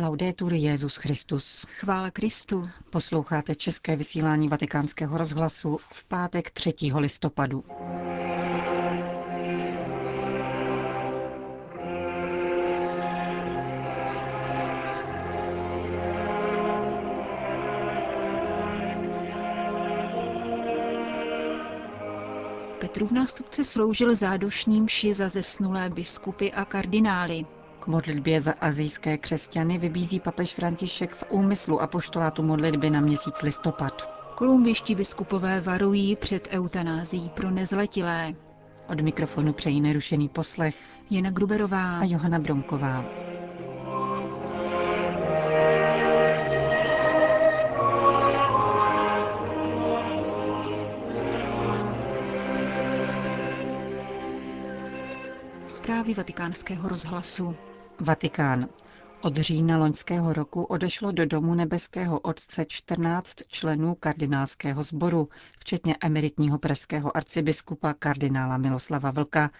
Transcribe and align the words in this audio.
Laudetur 0.00 0.52
Jezus 0.52 0.96
Christus. 0.96 1.66
Chvála 1.68 2.10
Kristu. 2.10 2.68
Posloucháte 2.90 3.54
české 3.54 3.96
vysílání 3.96 4.48
Vatikánského 4.48 5.18
rozhlasu 5.18 5.78
v 5.92 6.04
pátek 6.04 6.50
3. 6.50 6.74
listopadu. 6.94 7.64
Petrův 22.80 23.12
nástupce 23.12 23.64
sloužil 23.64 24.14
zádušním 24.14 24.84
mši 24.84 25.14
za 25.14 25.28
zesnulé 25.28 25.90
biskupy 25.90 26.52
a 26.52 26.64
kardinály. 26.64 27.57
Modlitbě 27.88 28.40
za 28.40 28.52
azijské 28.60 29.18
křesťany 29.18 29.78
vybízí 29.78 30.20
papež 30.20 30.54
František 30.54 31.14
v 31.14 31.24
úmyslu 31.30 31.82
apoštolátu 31.82 32.42
modlitby 32.42 32.90
na 32.90 33.00
měsíc 33.00 33.42
listopad. 33.42 34.10
Kolumbiští 34.34 34.94
biskupové 34.94 35.60
varují 35.60 36.16
před 36.16 36.48
eutanází 36.50 37.28
pro 37.28 37.50
nezletilé. 37.50 38.34
Od 38.88 39.00
mikrofonu 39.00 39.52
přejí 39.52 39.80
nerušený 39.80 40.28
poslech 40.28 40.76
Jana 41.10 41.30
Gruberová 41.30 41.98
a 41.98 42.04
Johana 42.04 42.38
Bronková. 42.38 43.04
Zprávy 55.66 56.14
vatikánského 56.14 56.88
rozhlasu. 56.88 57.56
Vatikán. 58.00 58.68
Od 59.22 59.36
října 59.36 59.78
loňského 59.78 60.32
roku 60.32 60.62
odešlo 60.62 61.12
do 61.12 61.26
domu 61.26 61.54
nebeského 61.54 62.20
otce 62.20 62.64
14 62.64 63.34
členů 63.48 63.94
kardinálského 63.94 64.82
sboru, 64.82 65.28
včetně 65.58 65.96
emeritního 66.00 66.58
pražského 66.58 67.16
arcibiskupa 67.16 67.94
kardinála 67.94 68.56
Miloslava 68.56 69.10
Vlka 69.10 69.50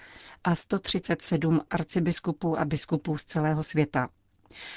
a 0.44 0.54
137 0.54 1.60
arcibiskupů 1.70 2.58
a 2.58 2.64
biskupů 2.64 3.18
z 3.18 3.24
celého 3.24 3.62
světa. 3.62 4.08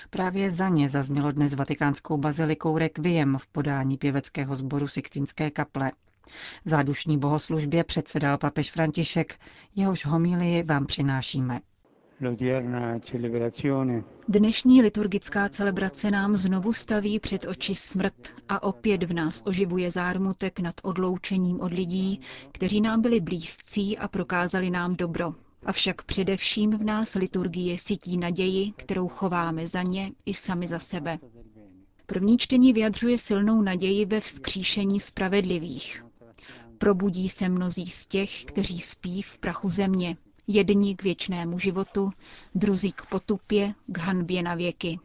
Právě 0.10 0.52
za 0.52 0.70
ně 0.70 0.90
zaznělo 0.90 1.32
dnes 1.32 1.54
vatikánskou 1.54 2.18
bazilikou 2.18 2.78
Requiem 2.78 3.38
v 3.38 3.48
podání 3.48 3.98
pěveckého 3.98 4.56
sboru 4.56 4.88
Sixtinské 4.88 5.52
kaple. 5.52 5.92
Zádušní 6.66 7.18
bohoslužbě 7.18 7.84
předsedal 7.84 8.38
papež 8.38 8.72
František, 8.72 9.40
jehož 9.76 10.06
homílii 10.06 10.64
vám 10.64 10.86
přinášíme. 10.86 11.60
Dnešní 14.28 14.82
liturgická 14.82 15.50
celebrace 15.50 16.12
nám 16.12 16.36
znovu 16.36 16.74
staví 16.74 17.20
před 17.20 17.46
oči 17.48 17.76
smrt 17.76 18.14
a 18.50 18.64
opět 18.64 19.04
v 19.04 19.14
nás 19.14 19.44
oživuje 19.46 19.92
zármutek 19.92 20.60
nad 20.60 20.76
odloučením 20.84 21.62
od 21.62 21.72
lidí, 21.72 22.20
kteří 22.52 22.82
nám 22.82 23.02
byli 23.02 23.20
blízcí 23.20 23.98
a 23.98 24.08
prokázali 24.08 24.70
nám 24.70 24.96
dobro. 24.96 25.34
Avšak 25.66 26.04
především 26.04 26.72
v 26.72 26.84
nás 26.84 27.16
liturgie 27.16 27.78
sytí 27.78 28.18
naději, 28.18 28.72
kterou 28.72 29.08
chováme 29.08 29.68
za 29.68 29.84
ně 29.84 30.12
i 30.26 30.34
sami 30.34 30.68
za 30.68 30.80
sebe. 30.80 31.20
První 32.06 32.38
čtení 32.38 32.74
vyjadřuje 32.74 33.18
silnou 33.18 33.62
naději 33.62 34.06
ve 34.06 34.20
vzkříšení 34.22 35.00
spravedlivých. 35.00 36.06
Probudí 36.78 37.30
se 37.30 37.50
mnozí 37.50 37.88
z 37.88 38.08
těch, 38.08 38.46
kteří 38.46 38.80
spí 38.80 39.22
v 39.22 39.38
prachu 39.38 39.70
země, 39.70 40.16
jedni 40.48 40.96
k 40.96 41.04
věčnému 41.04 41.60
životu, 41.60 42.12
druzí 42.56 42.92
k 42.92 43.06
potupě, 43.06 43.74
k 43.88 43.98
hanbě 43.98 44.44
na 44.44 44.56
věky. 44.56 45.00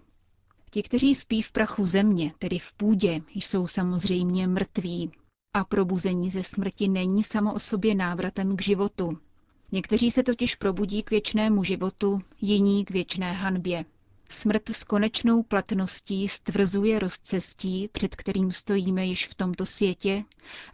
Ti, 0.70 0.82
kteří 0.82 1.14
spí 1.14 1.42
v 1.42 1.52
prachu 1.52 1.86
země, 1.86 2.32
tedy 2.38 2.58
v 2.58 2.72
půdě, 2.72 3.20
jsou 3.34 3.66
samozřejmě 3.66 4.46
mrtví. 4.46 5.10
A 5.54 5.64
probuzení 5.64 6.30
ze 6.30 6.44
smrti 6.44 6.88
není 6.88 7.24
samo 7.24 7.54
o 7.54 7.58
sobě 7.58 7.94
návratem 7.94 8.56
k 8.56 8.62
životu. 8.62 9.18
Někteří 9.72 10.10
se 10.10 10.22
totiž 10.22 10.54
probudí 10.54 11.02
k 11.02 11.10
věčnému 11.10 11.64
životu, 11.64 12.20
jiní 12.40 12.84
k 12.84 12.90
věčné 12.90 13.32
hanbě. 13.32 13.84
Smrt 14.28 14.68
s 14.70 14.84
konečnou 14.84 15.42
platností 15.42 16.28
stvrzuje 16.28 16.98
rozcestí, 16.98 17.88
před 17.92 18.16
kterým 18.16 18.52
stojíme 18.52 19.06
již 19.06 19.26
v 19.28 19.34
tomto 19.34 19.66
světě 19.66 20.24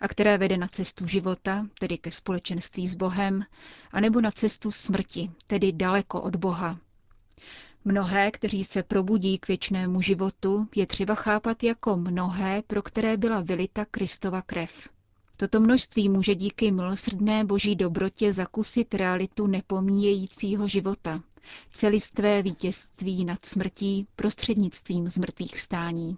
a 0.00 0.08
které 0.08 0.38
vede 0.38 0.56
na 0.56 0.68
cestu 0.68 1.06
života, 1.06 1.66
tedy 1.78 1.98
ke 1.98 2.10
společenství 2.10 2.88
s 2.88 2.94
Bohem, 2.94 3.44
anebo 3.92 4.20
na 4.20 4.30
cestu 4.30 4.70
smrti, 4.70 5.30
tedy 5.46 5.72
daleko 5.72 6.20
od 6.22 6.36
Boha. 6.36 6.78
Mnohé, 7.84 8.30
kteří 8.30 8.64
se 8.64 8.82
probudí 8.82 9.38
k 9.38 9.48
věčnému 9.48 10.00
životu, 10.00 10.68
je 10.74 10.86
třeba 10.86 11.14
chápat 11.14 11.62
jako 11.62 11.96
mnohé, 11.96 12.62
pro 12.66 12.82
které 12.82 13.16
byla 13.16 13.40
vylita 13.40 13.84
Kristova 13.84 14.42
krev. 14.42 14.88
Toto 15.36 15.60
množství 15.60 16.08
může 16.08 16.34
díky 16.34 16.70
milosrdné 16.72 17.44
boží 17.44 17.76
dobrotě 17.76 18.32
zakusit 18.32 18.94
realitu 18.94 19.46
nepomíjejícího 19.46 20.68
života, 20.68 21.22
celistvé 21.70 22.42
vítězství 22.42 23.24
nad 23.24 23.44
smrtí 23.44 24.06
prostřednictvím 24.16 25.08
zmrtvých 25.08 25.54
vstání. 25.54 26.16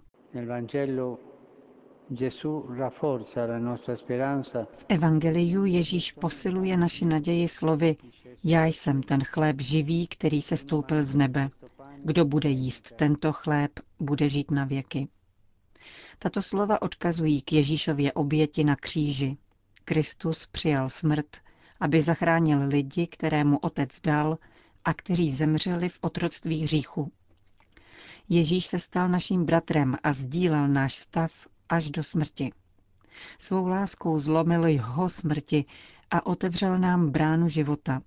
V 4.77 4.85
Evangeliu 4.89 5.65
Ježíš 5.65 6.13
posiluje 6.13 6.77
naši 6.77 7.05
naději 7.05 7.49
slovy 7.49 7.97
Já 8.45 8.65
jsem 8.65 9.03
ten 9.03 9.25
chléb 9.25 9.61
živý, 9.61 10.07
který 10.07 10.43
se 10.43 10.57
stoupil 10.57 11.03
z 11.03 11.17
nebe. 11.17 11.51
Kdo 12.05 12.25
bude 12.25 12.49
jíst 12.49 12.93
tento 12.93 13.33
chléb, 13.33 13.71
bude 14.01 14.29
žít 14.29 14.51
na 14.51 14.65
věky. 14.65 15.09
Tato 16.19 16.43
slova 16.43 16.83
odkazují 16.83 17.43
k 17.43 17.53
Ježíšově 17.53 18.13
oběti 18.13 18.65
na 18.65 18.77
kříži. 18.77 19.37
Kristus 19.85 20.47
přijal 20.47 20.89
smrt, 20.89 21.27
aby 21.81 22.01
zachránil 22.01 22.69
lidi, 22.69 23.07
kterému 23.07 23.59
otec 23.59 24.01
dal 24.01 24.39
a 24.85 24.95
kteří 24.95 25.33
zemřeli 25.33 25.89
v 25.89 25.99
otroctví 26.01 26.63
hříchu. 26.63 27.13
Ježíš 28.29 28.67
se 28.67 28.79
stal 28.79 29.09
naším 29.09 29.45
bratrem 29.45 29.97
a 30.03 30.13
sdílel 30.13 30.69
náš 30.69 30.95
stav 30.95 31.33
až 31.69 31.91
do 31.91 32.05
smrti. 32.05 32.53
Svou 33.39 33.67
láskou 33.67 34.19
zlomil 34.19 34.67
jeho 34.67 35.09
smrti 35.09 35.65
a 36.11 36.27
otevřel 36.27 36.79
nám 36.79 37.11
bránu 37.11 37.49
života. 37.49 38.03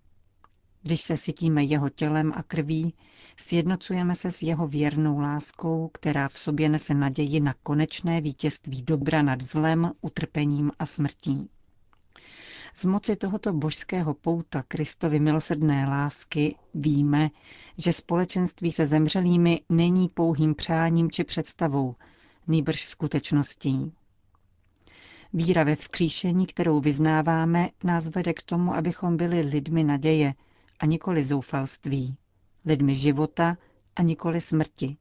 Když 0.82 1.02
se 1.02 1.18
sytíme 1.18 1.64
jeho 1.64 1.90
tělem 1.90 2.34
a 2.36 2.44
krví, 2.44 2.94
sjednocujeme 3.38 4.16
se 4.16 4.32
s 4.32 4.42
jeho 4.42 4.68
věrnou 4.68 5.20
láskou, 5.20 5.90
která 5.94 6.28
v 6.28 6.40
sobě 6.40 6.70
nese 6.70 6.94
naději 6.94 7.40
na 7.40 7.54
konečné 7.64 8.22
vítězství 8.22 8.82
dobra 8.82 9.22
nad 9.22 9.42
zlem, 9.42 9.92
utrpením 10.02 10.72
a 10.80 10.86
smrtí. 10.86 11.50
Z 12.73 12.85
moci 12.85 13.16
tohoto 13.16 13.53
božského 13.53 14.13
pouta 14.13 14.63
Kristovy 14.67 15.19
milosrdné 15.19 15.88
lásky 15.89 16.55
víme, 16.73 17.29
že 17.78 17.94
společenství 17.94 18.72
se 18.72 18.85
zemřelými 18.85 19.61
není 19.69 20.09
pouhým 20.09 20.55
přáním 20.55 21.11
či 21.11 21.23
představou, 21.23 21.95
nýbrž 22.47 22.85
skutečností. 22.85 23.94
Víra 25.33 25.63
ve 25.63 25.75
vzkříšení, 25.75 26.45
kterou 26.45 26.79
vyznáváme, 26.79 27.69
nás 27.83 28.07
vede 28.07 28.33
k 28.33 28.41
tomu, 28.41 28.75
abychom 28.75 29.17
byli 29.17 29.41
lidmi 29.41 29.84
naděje 29.84 30.34
a 30.79 30.85
nikoli 30.85 31.23
zoufalství, 31.23 32.17
lidmi 32.66 32.95
života 32.95 33.57
a 33.95 34.01
nikoli 34.01 34.41
smrti, 34.41 34.97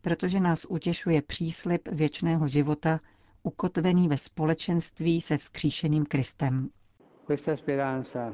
protože 0.00 0.40
nás 0.40 0.66
utěšuje 0.68 1.22
příslip 1.22 1.88
věčného 1.92 2.48
života, 2.48 3.00
ukotvený 3.42 4.08
ve 4.08 4.16
společenství 4.16 5.20
se 5.20 5.38
vzkříšeným 5.38 6.06
Kristem. 6.06 6.70
Questa 7.26 7.56
speranza, 7.56 8.32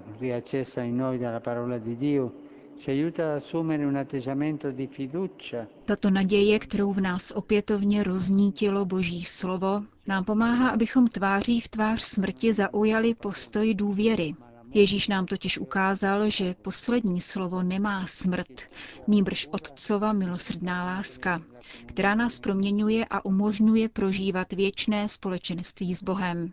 in 0.83 0.97
noi 0.97 1.19
dalla 1.19 1.41
parola 1.41 1.79
di 1.79 1.97
Dio, 1.97 2.33
ci 2.79 2.91
aiuta 2.91 3.23
ad 3.23 3.37
assumere 3.37 3.85
un 3.87 3.97
atteggiamento 3.97 4.71
di 4.71 4.87
fiducia. 4.87 5.67
Tato 5.85 6.11
naděje, 6.11 6.59
kterou 6.59 6.93
v 6.93 7.01
nás 7.01 7.31
opětovně 7.31 8.03
roznítilo 8.05 8.85
Boží 8.85 9.25
slovo, 9.25 9.83
nám 10.07 10.25
pomáhá, 10.25 10.69
abychom 10.69 11.09
tváří 11.09 11.61
v 11.61 11.69
tvář 11.69 12.03
smrti 12.03 12.53
zaujali 12.53 13.15
postoj 13.15 13.75
důvěry. 13.75 14.35
Ježíš 14.75 15.09
nám 15.09 15.27
totiž 15.27 15.59
ukázal, 15.59 16.31
že 16.31 16.55
poslední 16.63 17.21
slovo 17.21 17.63
nemá 17.63 18.07
smrt, 18.07 18.63
nýbrž 19.07 19.49
Otcova 19.51 20.13
milosrdná 20.13 20.85
láska, 20.85 21.43
která 21.87 22.15
nás 22.15 22.41
proměňuje 22.41 23.05
a 23.11 23.25
umožňuje 23.25 23.89
prožívat 23.89 24.53
věčné 24.53 25.09
společenství 25.09 25.95
s 25.95 26.03
Bohem. 26.03 26.53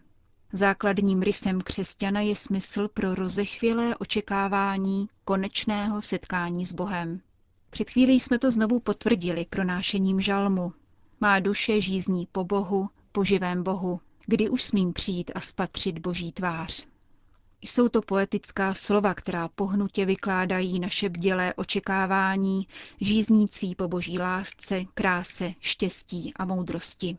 Základním 0.54 1.22
rysem 1.22 1.62
křesťana 1.62 2.22
je 2.22 2.36
smysl 2.36 2.88
pro 2.88 3.16
rozechvělé 3.16 3.96
očekávání 3.96 5.10
konečného 5.26 6.02
setkání 6.02 6.66
s 6.66 6.74
Bohem. 6.74 7.22
Před 7.70 7.90
chvílí 7.90 8.20
jsme 8.20 8.40
to 8.40 8.52
znovu 8.52 8.80
potvrdili 8.80 9.46
pronášením 9.50 10.22
žalmu. 10.22 10.74
Má 11.20 11.40
duše 11.40 11.82
žízní 11.82 12.28
po 12.32 12.44
Bohu, 12.44 12.90
po 13.12 13.24
živém 13.24 13.64
Bohu, 13.64 14.02
kdy 14.26 14.50
už 14.50 14.64
smím 14.64 14.94
přijít 14.94 15.32
a 15.36 15.40
spatřit 15.40 16.00
Boží 16.00 16.32
tvář. 16.32 16.86
Jsou 17.62 17.90
to 17.90 18.02
poetická 18.02 18.74
slova, 18.74 19.14
která 19.14 19.48
pohnutě 19.48 20.06
vykládají 20.06 20.80
naše 20.80 21.10
bdělé 21.10 21.54
očekávání, 21.54 22.68
žíznící 23.02 23.76
po 23.76 23.88
boží 23.88 24.20
lásce, 24.20 24.84
kráse, 24.94 25.54
štěstí 25.60 26.34
a 26.36 26.46
moudrosti. 26.46 27.18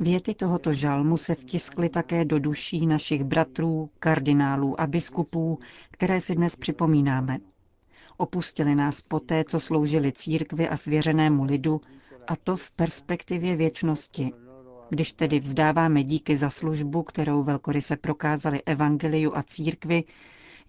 Věty 0.00 0.34
tohoto 0.34 0.72
žalmu 0.72 1.16
se 1.16 1.34
vtiskly 1.34 1.88
také 1.88 2.24
do 2.24 2.38
duší 2.38 2.86
našich 2.86 3.24
bratrů, 3.24 3.90
kardinálů 3.98 4.80
a 4.80 4.86
biskupů, 4.86 5.58
které 5.90 6.20
si 6.20 6.34
dnes 6.34 6.56
připomínáme. 6.56 7.38
Opustili 8.16 8.74
nás 8.74 9.00
poté, 9.00 9.44
co 9.44 9.60
sloužili 9.60 10.12
církvi 10.12 10.68
a 10.68 10.76
svěřenému 10.76 11.44
lidu, 11.44 11.80
a 12.26 12.36
to 12.36 12.56
v 12.56 12.70
perspektivě 12.70 13.56
věčnosti. 13.56 14.32
Když 14.90 15.12
tedy 15.12 15.40
vzdáváme 15.40 16.02
díky 16.02 16.36
za 16.36 16.50
službu, 16.50 17.02
kterou 17.02 17.42
velkoryse 17.42 17.96
prokázali 17.96 18.62
evangeliu 18.66 19.36
a 19.36 19.42
církvi, 19.42 20.04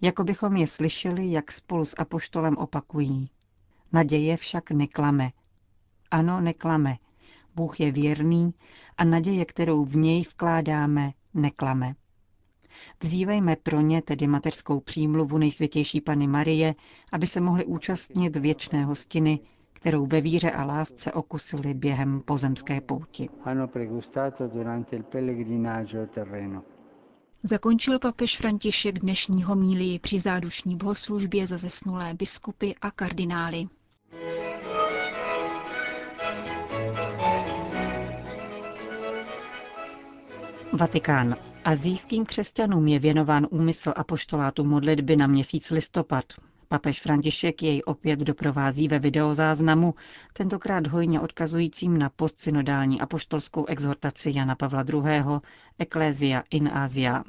jako 0.00 0.24
bychom 0.24 0.56
je 0.56 0.66
slyšeli, 0.66 1.30
jak 1.32 1.52
spolu 1.52 1.84
s 1.84 1.94
apoštolem 1.98 2.56
opakují. 2.56 3.30
Naděje 3.92 4.36
však 4.36 4.70
neklame. 4.70 5.30
Ano, 6.12 6.40
neklame. 6.40 6.96
Bůh 7.54 7.80
je 7.80 7.92
věrný 7.92 8.54
a 8.98 9.04
naděje, 9.04 9.44
kterou 9.44 9.84
v 9.84 9.96
něj 9.96 10.22
vkládáme, 10.22 11.12
neklame. 11.34 11.94
Vzívejme 13.02 13.56
pro 13.56 13.80
ně 13.80 14.02
tedy 14.02 14.26
mateřskou 14.26 14.80
přímluvu 14.80 15.38
nejsvětější 15.38 16.00
Pany 16.00 16.26
Marie, 16.26 16.74
aby 17.12 17.26
se 17.26 17.40
mohli 17.40 17.64
účastnit 17.64 18.36
věčné 18.36 18.84
hostiny, 18.84 19.40
kterou 19.72 20.06
ve 20.06 20.20
víře 20.20 20.50
a 20.50 20.64
lásce 20.64 21.12
okusili 21.12 21.74
během 21.74 22.20
pozemské 22.20 22.80
pouti. 22.80 23.28
Zakončil 27.42 27.98
papež 27.98 28.36
František 28.36 28.98
dnešní 28.98 29.42
homílii 29.42 29.98
při 29.98 30.20
zádušní 30.20 30.76
bohoslužbě 30.76 31.46
za 31.46 31.58
zesnulé 31.58 32.14
biskupy 32.14 32.72
a 32.82 32.90
kardinály. 32.90 33.68
Vatikán. 40.74 41.36
Azijským 41.64 42.26
křesťanům 42.26 42.88
je 42.88 42.98
věnován 42.98 43.46
úmysl 43.50 43.92
apoštolátu 43.96 44.64
modlitby 44.64 45.16
na 45.16 45.26
měsíc 45.26 45.70
listopad. 45.70 46.24
Papež 46.68 47.00
František 47.00 47.62
jej 47.62 47.82
opět 47.86 48.18
doprovází 48.20 48.88
ve 48.88 48.98
videozáznamu, 48.98 49.94
tentokrát 50.32 50.86
hojně 50.86 51.20
odkazujícím 51.20 51.98
na 51.98 52.08
postsynodální 52.16 53.00
apoštolskou 53.00 53.66
exhortaci 53.66 54.32
Jana 54.34 54.54
Pavla 54.54 54.84
II. 54.92 55.40
Ecclesia 55.78 56.42
in 56.50 56.68
Asia. 56.68 57.24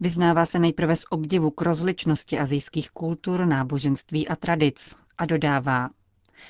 Vyznává 0.00 0.46
se 0.46 0.58
nejprve 0.58 0.96
z 0.96 1.04
obdivu 1.10 1.50
k 1.50 1.62
rozličnosti 1.62 2.38
azijských 2.38 2.90
kultur, 2.90 3.46
náboženství 3.46 4.28
a 4.28 4.36
tradic 4.36 4.96
a 5.18 5.26
dodává, 5.26 5.90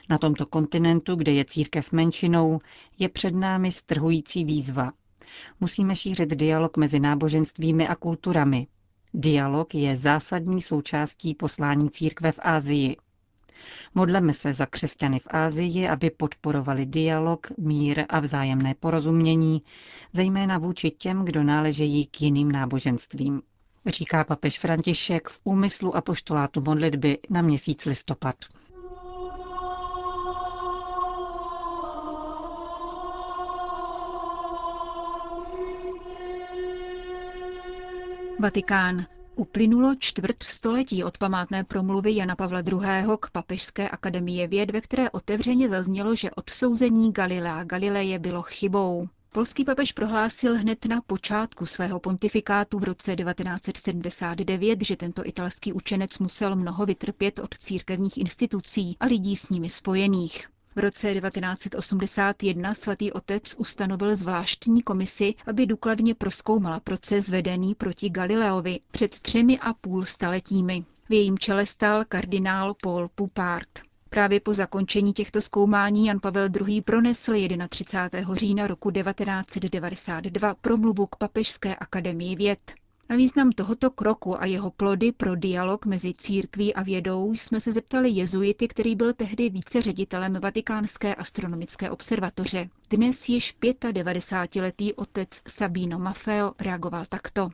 na 0.08 0.18
tomto 0.18 0.46
kontinentu, 0.46 1.14
kde 1.14 1.32
je 1.32 1.44
církev 1.44 1.92
menšinou, 1.92 2.58
je 2.98 3.08
před 3.08 3.34
námi 3.34 3.70
strhující 3.70 4.44
výzva. 4.44 4.92
Musíme 5.60 5.96
šířit 5.96 6.28
dialog 6.28 6.76
mezi 6.76 7.00
náboženstvími 7.00 7.88
a 7.88 7.94
kulturami, 7.94 8.66
Dialog 9.14 9.74
je 9.74 9.96
zásadní 9.96 10.62
součástí 10.62 11.34
poslání 11.34 11.90
církve 11.90 12.32
v 12.32 12.38
Ázii. 12.42 12.96
Modleme 13.94 14.32
se 14.32 14.52
za 14.52 14.66
křesťany 14.66 15.18
v 15.18 15.26
Ázii, 15.30 15.88
aby 15.88 16.10
podporovali 16.10 16.86
dialog, 16.86 17.46
mír 17.58 18.04
a 18.08 18.20
vzájemné 18.20 18.74
porozumění, 18.80 19.62
zejména 20.12 20.58
vůči 20.58 20.90
těm, 20.90 21.24
kdo 21.24 21.42
náležejí 21.42 22.06
k 22.06 22.20
jiným 22.22 22.52
náboženstvím, 22.52 23.42
říká 23.86 24.24
papež 24.24 24.58
František 24.58 25.28
v 25.28 25.40
úmyslu 25.44 25.96
apoštolátu 25.96 26.60
modlitby 26.60 27.18
na 27.30 27.42
měsíc 27.42 27.84
listopad. 27.86 28.34
Vatikán. 38.42 39.06
Uplynulo 39.36 39.94
čtvrt 39.98 40.42
století 40.42 41.04
od 41.04 41.18
památné 41.18 41.64
promluvy 41.64 42.16
Jana 42.16 42.36
Pavla 42.36 42.60
II. 42.60 43.16
k 43.20 43.30
Papežské 43.30 43.88
akademie 43.88 44.48
věd, 44.48 44.70
ve 44.70 44.80
které 44.80 45.10
otevřeně 45.10 45.68
zaznělo, 45.68 46.14
že 46.14 46.30
odsouzení 46.30 47.12
Galilea 47.12 47.64
Galileje 47.64 48.18
bylo 48.18 48.42
chybou. 48.42 49.08
Polský 49.32 49.64
papež 49.64 49.92
prohlásil 49.92 50.54
hned 50.56 50.84
na 50.84 51.00
počátku 51.00 51.66
svého 51.66 52.00
pontifikátu 52.00 52.78
v 52.78 52.84
roce 52.84 53.16
1979, 53.16 54.84
že 54.84 54.96
tento 54.96 55.26
italský 55.26 55.72
učenec 55.72 56.18
musel 56.18 56.56
mnoho 56.56 56.86
vytrpět 56.86 57.38
od 57.38 57.58
církevních 57.58 58.18
institucí 58.18 58.96
a 59.00 59.06
lidí 59.06 59.36
s 59.36 59.48
nimi 59.48 59.70
spojených. 59.70 60.51
V 60.76 60.78
roce 60.80 61.14
1981 61.14 62.74
svatý 62.74 63.12
otec 63.12 63.54
ustanovil 63.58 64.16
zvláštní 64.16 64.82
komisi, 64.82 65.34
aby 65.46 65.66
důkladně 65.66 66.14
proskoumala 66.14 66.80
proces 66.80 67.28
vedený 67.28 67.74
proti 67.74 68.10
Galileovi 68.10 68.80
před 68.90 69.20
třemi 69.20 69.58
a 69.58 69.72
půl 69.74 70.04
staletími. 70.04 70.84
V 71.08 71.12
jejím 71.12 71.38
čele 71.38 71.66
stál 71.66 72.04
kardinál 72.08 72.74
Paul 72.82 73.08
Pupart. 73.14 73.68
Právě 74.08 74.40
po 74.40 74.54
zakončení 74.54 75.12
těchto 75.12 75.40
zkoumání 75.40 76.06
Jan 76.06 76.20
Pavel 76.20 76.48
II. 76.68 76.80
pronesl 76.82 77.32
31. 77.68 78.34
října 78.34 78.66
roku 78.66 78.90
1992 78.90 80.54
promluvu 80.54 81.06
k 81.06 81.16
Papežské 81.16 81.74
akademii 81.76 82.36
věd. 82.36 82.74
Na 83.10 83.16
význam 83.16 83.52
tohoto 83.52 83.90
kroku 83.90 84.42
a 84.42 84.46
jeho 84.46 84.70
plody 84.70 85.12
pro 85.12 85.36
dialog 85.36 85.86
mezi 85.86 86.14
církví 86.14 86.74
a 86.74 86.82
vědou 86.82 87.32
jsme 87.34 87.60
se 87.60 87.72
zeptali 87.72 88.08
jezuity, 88.08 88.68
který 88.68 88.96
byl 88.96 89.12
tehdy 89.12 89.50
více 89.50 89.82
ředitelem 89.82 90.32
Vatikánské 90.42 91.14
astronomické 91.14 91.90
observatoře. 91.90 92.68
Dnes 92.90 93.28
již 93.28 93.56
95-letý 93.60 94.94
otec 94.94 95.28
Sabino 95.48 95.98
Maffeo 95.98 96.52
reagoval 96.60 97.04
takto. 97.08 97.48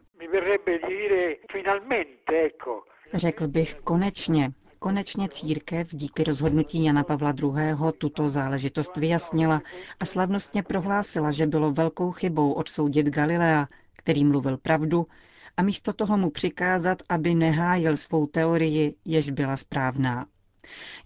Řekl 3.14 3.48
bych 3.48 3.74
konečně, 3.74 4.52
Konečně 4.78 5.28
církev 5.28 5.88
díky 5.90 6.24
rozhodnutí 6.24 6.84
Jana 6.84 7.04
Pavla 7.04 7.34
II. 7.42 7.92
tuto 7.98 8.28
záležitost 8.28 8.96
vyjasnila 8.96 9.62
a 10.00 10.04
slavnostně 10.04 10.62
prohlásila, 10.62 11.30
že 11.32 11.46
bylo 11.46 11.72
velkou 11.72 12.12
chybou 12.12 12.52
odsoudit 12.52 13.06
Galilea, 13.06 13.66
který 13.96 14.24
mluvil 14.24 14.56
pravdu 14.56 15.06
a 15.58 15.62
místo 15.62 15.92
toho 15.92 16.18
mu 16.18 16.30
přikázat, 16.30 17.02
aby 17.08 17.34
nehájil 17.34 17.96
svou 17.96 18.26
teorii, 18.26 18.94
jež 19.04 19.30
byla 19.30 19.56
správná. 19.56 20.26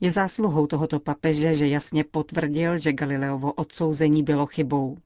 Je 0.00 0.12
zásluhou 0.12 0.66
tohoto 0.66 1.00
papeže, 1.00 1.54
že 1.54 1.68
jasně 1.68 2.04
potvrdil, 2.04 2.76
že 2.78 2.92
Galileovo 2.92 3.52
odsouzení 3.52 4.22
bylo 4.22 4.46
chybou. 4.46 4.96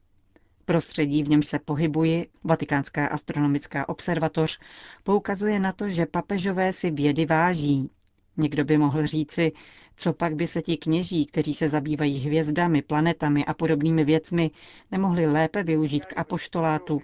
Prostředí, 0.64 1.22
v 1.22 1.28
něm 1.28 1.42
se 1.42 1.58
pohybuji, 1.58 2.26
Vatikánská 2.44 3.06
astronomická 3.06 3.88
observatoř, 3.88 4.58
poukazuje 5.04 5.60
na 5.60 5.72
to, 5.72 5.88
že 5.88 6.06
papežové 6.06 6.72
si 6.72 6.90
vědy 6.90 7.26
váží. 7.26 7.90
Někdo 8.36 8.64
by 8.64 8.78
mohl 8.78 9.06
říci, 9.06 9.52
co 9.96 10.12
pak 10.12 10.34
by 10.34 10.46
se 10.46 10.62
ti 10.62 10.76
kněží, 10.76 11.26
kteří 11.26 11.54
se 11.54 11.68
zabývají 11.68 12.18
hvězdami, 12.18 12.82
planetami 12.82 13.44
a 13.44 13.54
podobnými 13.54 14.04
věcmi, 14.04 14.50
nemohli 14.90 15.26
lépe 15.26 15.62
využít 15.62 16.06
k 16.06 16.18
apoštolátu, 16.18 17.02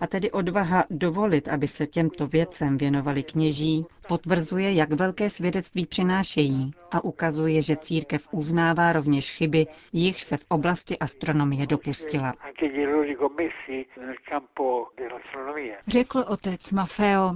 a 0.00 0.06
tedy 0.06 0.30
odvaha 0.30 0.84
dovolit, 0.90 1.48
aby 1.48 1.68
se 1.68 1.86
těmto 1.86 2.26
věcem 2.26 2.78
věnovali 2.78 3.22
kněží, 3.22 3.86
potvrzuje, 4.08 4.72
jak 4.72 4.92
velké 4.92 5.30
svědectví 5.30 5.86
přinášejí 5.86 6.70
a 6.92 7.04
ukazuje, 7.04 7.62
že 7.62 7.76
církev 7.76 8.28
uznává 8.30 8.92
rovněž 8.92 9.32
chyby, 9.36 9.66
jich 9.92 10.22
se 10.22 10.36
v 10.36 10.44
oblasti 10.48 10.98
astronomie 10.98 11.66
dopustila. 11.66 12.34
Řekl 15.88 16.24
otec 16.28 16.72
Mafeo. 16.72 17.34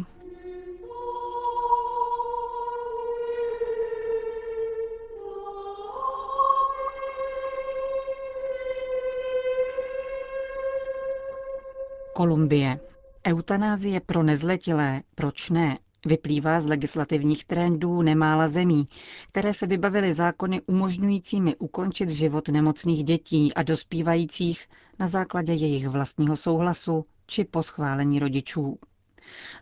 Kolumbie. 12.15 12.81
Eutanázie 13.27 14.01
pro 14.01 14.23
nezletilé, 14.23 15.03
proč 15.15 15.51
ne, 15.51 15.79
vyplývá 16.07 16.61
z 16.61 16.67
legislativních 16.67 17.45
trendů 17.45 18.03
nemála 18.03 18.49
zemí, 18.49 18.87
které 19.29 19.55
se 19.55 19.67
vybavily 19.67 20.13
zákony 20.13 20.61
umožňujícími 20.67 21.57
ukončit 21.57 22.11
život 22.11 22.49
nemocných 22.49 23.05
dětí 23.05 23.55
a 23.55 23.63
dospívajících 23.63 24.69
na 24.99 25.07
základě 25.07 25.53
jejich 25.53 25.89
vlastního 25.89 26.37
souhlasu 26.37 27.05
či 27.27 27.45
po 27.45 27.63
schválení 27.63 28.19
rodičů. 28.19 28.79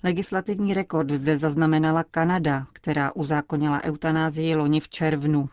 Legislativní 0.05 0.75
rekord 0.75 1.11
zde 1.11 1.37
zaznamenala 1.37 2.05
Kanada, 2.05 2.67
která 2.73 3.13
uzákonila 3.15 3.85
eutanázii 3.85 4.55
loni 4.55 4.81
v 4.81 4.89
červnu. 4.89 5.49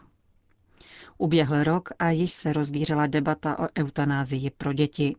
Uběhl 1.17 1.63
rok 1.63 1.89
a 1.99 2.09
již 2.09 2.31
se 2.31 2.53
rozvířela 2.53 3.07
debata 3.07 3.59
o 3.59 3.67
eutanázii 3.79 4.49
pro 4.49 4.73
děti. 4.73 5.15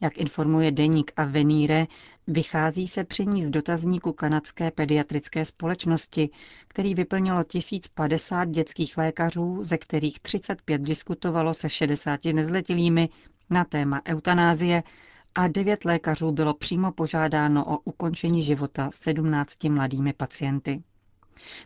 Jak 0.00 0.18
informuje 0.18 0.70
deník 0.70 1.12
Avenire, 1.16 1.86
vychází 2.26 2.88
se 2.88 3.04
při 3.04 3.26
ní 3.26 3.44
z 3.44 3.50
dotazníku 3.50 4.12
kanadské 4.12 4.70
pediatrické 4.70 5.44
společnosti, 5.44 6.30
který 6.68 6.94
vyplnilo 6.94 7.44
1050 7.44 8.44
dětských 8.48 8.98
lékařů, 8.98 9.58
ze 9.62 9.78
kterých 9.78 10.20
35 10.20 10.82
diskutovalo 10.82 11.54
se 11.54 11.68
60 11.68 12.24
nezletilými 12.24 13.08
na 13.50 13.64
téma 13.64 14.02
eutanázie 14.08 14.82
a 15.34 15.48
9 15.48 15.84
lékařů 15.84 16.32
bylo 16.32 16.54
přímo 16.54 16.92
požádáno 16.92 17.64
o 17.64 17.78
ukončení 17.78 18.42
života 18.42 18.90
17 18.92 19.64
mladými 19.64 20.12
pacienty. 20.12 20.82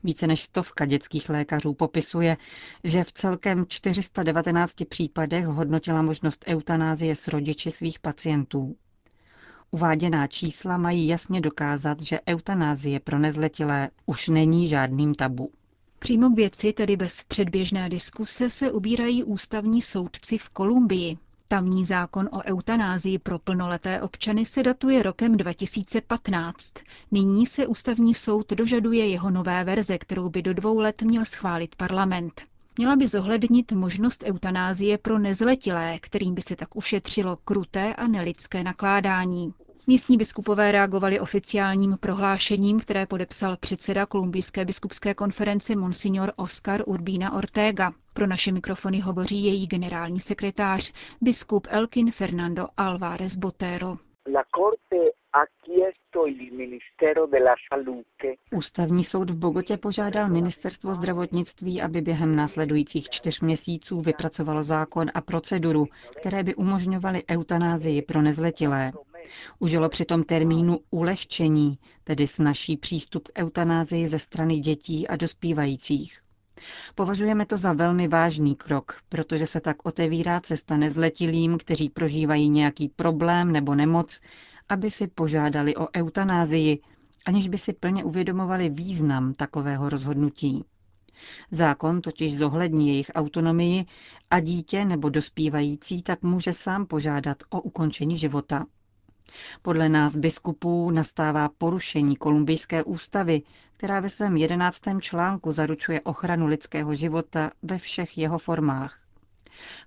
Více 0.05 0.27
než 0.27 0.43
stovka 0.43 0.87
dětských 0.87 1.29
lékařů 1.31 1.75
popisuje, 1.75 2.37
že 2.85 3.05
v 3.05 3.13
celkem 3.13 3.67
419 3.69 4.75
případech 4.89 5.47
hodnotila 5.47 6.03
možnost 6.03 6.45
eutanázie 6.49 7.15
s 7.15 7.29
rodiči 7.29 7.71
svých 7.71 7.99
pacientů. 7.99 8.77
Uváděná 9.71 10.27
čísla 10.27 10.77
mají 10.77 11.07
jasně 11.09 11.41
dokázat, 11.41 12.01
že 12.01 12.21
eutanázie 12.29 13.01
pro 13.01 13.19
nezletilé 13.19 13.91
už 14.07 14.29
není 14.29 14.69
žádným 14.69 15.15
tabu. 15.15 15.51
Přímo 15.99 16.31
k 16.31 16.37
věci, 16.37 16.73
tedy 16.73 16.97
bez 16.97 17.23
předběžné 17.29 17.89
diskuse, 17.89 18.51
se 18.51 18.73
ubírají 18.73 19.25
ústavní 19.25 19.83
soudci 19.83 20.39
v 20.39 20.49
Kolumbii. 20.49 21.19
Tamní 21.49 21.85
zákon 21.85 22.29
o 22.33 22.43
eutanázii 22.45 23.19
pro 23.19 23.39
plnoleté 23.39 24.01
občany 24.03 24.45
se 24.45 24.63
datuje 24.63 25.03
rokem 25.03 25.37
2015. 25.37 26.73
Nyní 27.11 27.47
se 27.47 27.67
ústavní 27.67 28.15
soud 28.15 28.53
dožaduje 28.53 29.09
jeho 29.09 29.31
nové 29.31 29.65
verze, 29.65 29.99
kterou 29.99 30.29
by 30.29 30.43
do 30.43 30.55
dvou 30.55 30.79
let 30.79 31.03
měl 31.03 31.25
schválit 31.25 31.77
parlament. 31.77 32.43
Měla 32.79 32.97
by 32.97 33.07
zohlednit 33.07 33.73
možnost 33.73 34.25
eutanázie 34.27 34.99
pro 34.99 35.19
nezletilé, 35.19 35.99
kterým 36.01 36.35
by 36.35 36.43
se 36.43 36.57
tak 36.57 36.77
ušetřilo 36.77 37.37
kruté 37.37 37.95
a 37.95 38.07
nelidské 38.07 38.63
nakládání. 38.65 39.55
Místní 39.87 40.17
biskupové 40.17 40.73
reagovali 40.73 41.21
oficiálním 41.21 41.97
prohlášením, 42.01 42.81
které 42.81 43.07
podepsal 43.07 43.57
předseda 43.57 44.07
Kolumbijské 44.07 44.65
biskupské 44.65 45.15
konference 45.15 45.77
Monsignor 45.77 46.33
Oscar 46.37 46.83
Urbina 46.87 47.33
Ortega. 47.33 47.93
Pro 48.15 48.27
naše 48.27 48.53
mikrofony 48.53 49.01
hovoří 49.01 49.45
její 49.45 49.67
generální 49.67 50.21
sekretář, 50.21 50.93
biskup 51.21 51.67
Elkin 51.71 52.11
Fernando 52.11 52.67
Alvarez 52.77 53.37
Botero. 53.37 53.89
La 54.35 54.45
Corte 54.57 55.11
Ústavní 58.53 59.05
soud 59.05 59.31
v 59.31 59.37
Bogotě 59.37 59.77
požádal 59.77 60.29
ministerstvo 60.29 60.95
zdravotnictví, 60.95 61.83
aby 61.83 62.01
během 62.01 62.37
následujících 62.37 63.11
čtyř 63.11 63.41
měsíců 63.41 64.01
vypracovalo 64.01 64.63
zákon 64.63 65.07
a 65.15 65.21
proceduru, 65.21 65.87
které 66.21 66.43
by 66.43 66.55
umožňovaly 66.55 67.23
eutanázii 67.31 68.03
pro 68.03 68.23
nezletilé. 68.23 68.93
Užilo 69.59 69.89
přitom 69.89 70.25
termínu 70.25 70.79
ulehčení, 70.91 71.79
tedy 72.05 72.27
snažší 72.27 72.77
přístup 72.77 73.29
k 73.29 73.39
eutanázii 73.43 74.07
ze 74.07 74.19
strany 74.19 74.59
dětí 74.59 75.09
a 75.09 75.17
dospívajících. 75.17 76.21
Považujeme 76.95 77.47
to 77.47 77.57
za 77.57 77.73
velmi 77.73 78.09
vážný 78.09 78.57
krok, 78.57 78.99
protože 79.09 79.47
se 79.47 79.61
tak 79.61 79.77
otevírá 79.87 80.41
cesta 80.41 80.77
nezletilým, 80.77 81.59
kteří 81.59 81.89
prožívají 81.91 82.51
nějaký 82.51 82.89
problém 82.89 83.53
nebo 83.53 83.75
nemoc, 83.75 84.21
aby 84.69 84.91
si 84.91 85.07
požádali 85.07 85.77
o 85.77 85.89
eutanázii, 85.97 86.79
aniž 87.27 87.49
by 87.49 87.59
si 87.59 87.73
plně 87.73 88.05
uvědomovali 88.05 88.69
význam 88.69 89.33
takového 89.35 89.89
rozhodnutí. 89.89 90.65
Zákon 91.51 92.01
totiž 92.01 92.39
zohlední 92.39 92.89
jejich 92.89 93.11
autonomii 93.15 93.85
a 94.31 94.41
dítě 94.41 94.85
nebo 94.85 95.09
dospívající 95.09 96.03
tak 96.03 96.23
může 96.23 96.53
sám 96.53 96.87
požádat 96.87 97.37
o 97.51 97.61
ukončení 97.61 98.17
života. 98.17 98.67
Podle 99.63 99.89
nás 99.89 100.17
biskupů 100.17 100.91
nastává 100.91 101.49
porušení 101.59 102.17
kolumbijské 102.17 102.85
ústavy, 102.85 103.43
která 103.77 104.01
ve 104.01 104.09
svém 104.09 104.37
jedenáctém 104.37 105.01
článku 105.01 105.53
zaručuje 105.53 106.01
ochranu 106.01 106.47
lidského 106.47 106.95
života 106.95 107.51
ve 107.63 107.79
všech 107.79 108.19
jeho 108.19 108.39
formách. 108.39 109.01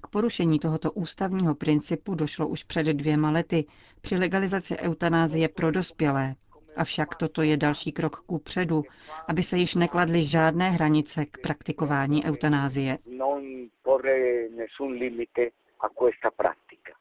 K 0.01 0.07
porušení 0.07 0.59
tohoto 0.59 0.91
ústavního 0.91 1.55
principu 1.55 2.15
došlo 2.15 2.47
už 2.47 2.63
před 2.63 2.83
dvěma 2.87 3.31
lety 3.31 3.65
při 4.01 4.15
legalizaci 4.17 4.77
eutanázie 4.77 5.47
pro 5.49 5.71
dospělé. 5.71 6.35
Avšak 6.75 7.15
toto 7.15 7.41
je 7.41 7.57
další 7.57 7.91
krok 7.91 8.15
ku 8.25 8.39
předu, 8.39 8.83
aby 9.27 9.43
se 9.43 9.57
již 9.57 9.75
nekladly 9.75 10.23
žádné 10.23 10.69
hranice 10.69 11.25
k 11.25 11.37
praktikování 11.41 12.25
eutanázie. 12.25 12.97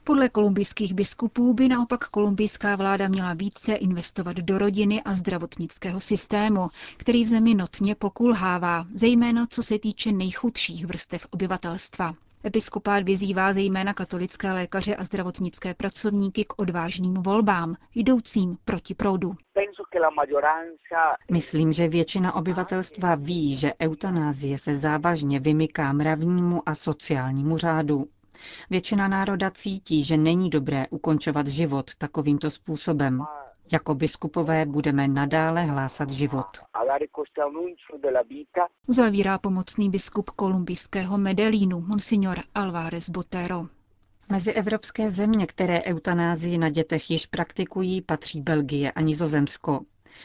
Podle 0.04 0.28
kolumbijských 0.28 0.94
biskupů 0.94 1.54
by 1.54 1.68
naopak 1.68 2.08
kolumbijská 2.08 2.76
vláda 2.76 3.08
měla 3.08 3.34
více 3.34 3.74
investovat 3.74 4.36
do 4.36 4.58
rodiny 4.58 5.02
a 5.02 5.12
zdravotnického 5.14 6.00
systému, 6.00 6.68
který 6.96 7.24
v 7.24 7.28
zemi 7.28 7.54
notně 7.54 7.94
pokulhává, 7.94 8.86
zejména 8.94 9.46
co 9.46 9.62
se 9.62 9.78
týče 9.78 10.12
nejchudších 10.12 10.86
vrstev 10.86 11.26
obyvatelstva. 11.30 12.14
Episkopát 12.46 13.04
vyzývá 13.04 13.52
zejména 13.52 13.94
katolické 13.94 14.52
lékaře 14.52 14.96
a 14.96 15.04
zdravotnické 15.04 15.74
pracovníky 15.74 16.44
k 16.44 16.52
odvážným 16.56 17.14
volbám, 17.14 17.76
jdoucím 17.94 18.58
proti 18.64 18.94
proudu. 18.94 19.34
Myslím, 21.30 21.72
že 21.72 21.88
většina 21.88 22.34
obyvatelstva 22.34 23.14
ví, 23.14 23.54
že 23.54 23.72
eutanázie 23.82 24.58
se 24.58 24.74
závažně 24.74 25.40
vymyká 25.40 25.92
mravnímu 25.92 26.62
a 26.66 26.74
sociálnímu 26.74 27.58
řádu. 27.58 28.06
Většina 28.70 29.08
národa 29.08 29.50
cítí, 29.50 30.04
že 30.04 30.16
není 30.16 30.50
dobré 30.50 30.86
ukončovat 30.90 31.46
život 31.46 31.90
takovýmto 31.94 32.50
způsobem. 32.50 33.24
Jako 33.72 33.94
biskupové 33.94 34.66
budeme 34.66 35.08
nadále 35.08 35.64
hlásat 35.64 36.10
život. 36.10 36.46
Uzavírá 38.86 39.38
pomocný 39.38 39.90
biskup 39.90 40.30
kolumbijského 40.30 41.18
Medellínu, 41.18 41.80
monsignor 41.80 42.38
Alvarez 42.54 43.10
Botero. 43.10 43.66
Mezi 44.28 44.52
evropské 44.52 45.10
země, 45.10 45.46
které 45.46 45.82
eutanázii 45.82 46.58
na 46.58 46.68
dětech 46.68 47.10
již 47.10 47.26
praktikují, 47.26 48.02
patří 48.02 48.40
Belgie 48.40 48.92
a 48.92 49.00
Nizozemsko. 49.00 49.80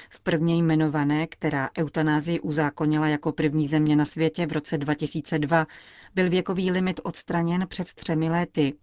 V 0.10 0.20
prvně 0.22 0.58
jmenované, 0.58 1.28
která 1.28 1.70
eutanázii 1.78 2.40
uzákonila 2.40 3.08
jako 3.08 3.32
první 3.32 3.68
země 3.68 3.96
na 3.96 4.06
světě 4.06 4.46
v 4.48 4.52
roce 4.52 4.78
2002, 4.78 5.68
byl 6.16 6.30
věkový 6.30 6.72
limit 6.72 7.00
odstraněn 7.04 7.68
před 7.68 7.94
třemi 7.94 8.30
lety. 8.30 8.74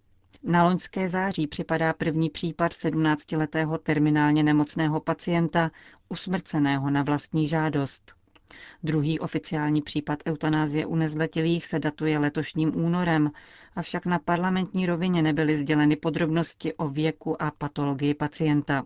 Na 0.43 0.63
loňské 0.63 1.09
září 1.09 1.47
připadá 1.47 1.93
první 1.93 2.29
případ 2.29 2.71
17-letého 2.71 3.77
terminálně 3.77 4.43
nemocného 4.43 4.99
pacienta, 4.99 5.71
usmrceného 6.09 6.89
na 6.89 7.03
vlastní 7.03 7.47
žádost. 7.47 8.13
Druhý 8.83 9.19
oficiální 9.19 9.81
případ 9.81 10.19
eutanázie 10.27 10.85
u 10.85 10.95
nezletilých 10.95 11.65
se 11.65 11.79
datuje 11.79 12.19
letošním 12.19 12.75
únorem, 12.85 13.31
avšak 13.75 14.05
na 14.05 14.19
parlamentní 14.19 14.85
rovině 14.85 15.21
nebyly 15.21 15.57
sděleny 15.57 15.95
podrobnosti 15.95 16.73
o 16.73 16.89
věku 16.89 17.41
a 17.41 17.51
patologii 17.51 18.13
pacienta. 18.13 18.83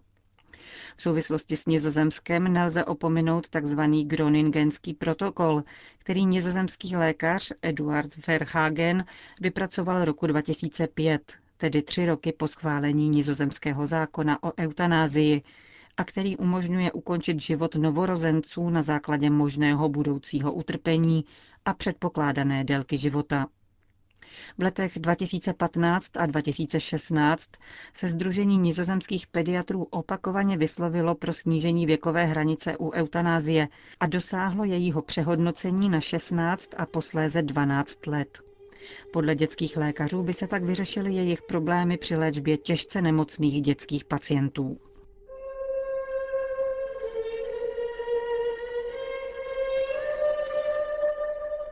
V 0.97 1.01
souvislosti 1.01 1.55
s 1.55 1.65
nizozemském 1.65 2.53
nelze 2.53 2.85
opominout 2.85 3.49
tzv. 3.49 3.79
Groningenský 4.03 4.93
protokol, 4.93 5.63
který 5.97 6.25
nizozemský 6.25 6.95
lékař 6.95 7.51
Eduard 7.61 8.27
Verhagen 8.27 9.05
vypracoval 9.41 10.05
roku 10.05 10.27
2005, 10.27 11.33
tedy 11.57 11.81
tři 11.81 12.05
roky 12.05 12.31
po 12.31 12.47
schválení 12.47 13.09
nizozemského 13.09 13.85
zákona 13.85 14.43
o 14.43 14.51
eutanázii, 14.59 15.41
a 15.97 16.03
který 16.03 16.37
umožňuje 16.37 16.91
ukončit 16.91 17.41
život 17.41 17.75
novorozenců 17.75 18.69
na 18.69 18.81
základě 18.81 19.29
možného 19.29 19.89
budoucího 19.89 20.53
utrpení 20.53 21.25
a 21.65 21.73
předpokládané 21.73 22.63
délky 22.63 22.97
života. 22.97 23.47
V 24.57 24.63
letech 24.63 24.99
2015 24.99 26.17
a 26.17 26.25
2016 26.25 27.49
se 27.93 28.07
Združení 28.07 28.57
nizozemských 28.57 29.27
pediatrů 29.27 29.83
opakovaně 29.83 30.57
vyslovilo 30.57 31.15
pro 31.15 31.33
snížení 31.33 31.85
věkové 31.85 32.25
hranice 32.25 32.77
u 32.77 32.91
eutanázie 32.91 33.67
a 33.99 34.05
dosáhlo 34.05 34.63
jejího 34.65 35.01
přehodnocení 35.01 35.89
na 35.89 36.01
16 36.01 36.69
a 36.77 36.85
posléze 36.85 37.41
12 37.41 38.07
let. 38.07 38.37
Podle 39.13 39.35
dětských 39.35 39.77
lékařů 39.77 40.23
by 40.23 40.33
se 40.33 40.47
tak 40.47 40.63
vyřešily 40.63 41.13
jejich 41.13 41.41
problémy 41.41 41.97
při 41.97 42.15
léčbě 42.15 42.57
těžce 42.57 43.01
nemocných 43.01 43.61
dětských 43.61 44.05
pacientů. 44.05 44.77